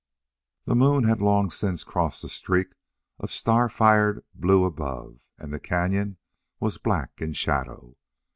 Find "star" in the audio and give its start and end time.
3.31-3.69